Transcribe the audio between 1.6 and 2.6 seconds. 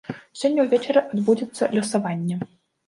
лёсаванне.